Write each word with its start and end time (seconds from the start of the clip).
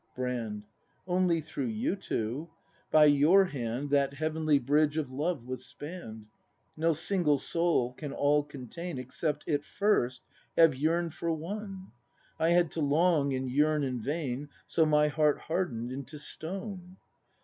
Brand. 0.15 0.63
Only 1.05 1.41
through 1.41 1.67
you 1.67 1.95
two. 1.95 2.49
By 2.89 3.05
your 3.05 3.45
hand 3.45 3.91
That 3.91 4.15
heavenly 4.15 4.57
bridge 4.57 4.97
of 4.97 5.11
love 5.11 5.45
was 5.45 5.63
spann'd; 5.63 6.25
No 6.75 6.91
single 6.91 7.37
soul 7.37 7.93
can 7.93 8.11
all 8.11 8.43
contain 8.43 8.97
Except 8.97 9.43
it 9.45 9.63
first 9.63 10.21
have 10.57 10.75
yearn 10.75 11.09
'd 11.09 11.13
for 11.13 11.31
one. 11.31 11.91
I 12.39 12.49
had 12.49 12.71
to 12.71 12.81
long 12.81 13.31
and 13.35 13.47
yearn 13.47 13.83
in 13.83 14.01
vain. 14.01 14.49
So 14.65 14.87
my 14.87 15.07
heart 15.07 15.37
harden'd 15.37 15.91
into 15.91 16.17
stone. 16.17 16.97